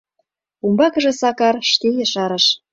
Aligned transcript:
Умбакыже 0.65 1.11
Сакар 1.19 1.55
шке 1.71 1.89
ешарыш: 2.03 2.45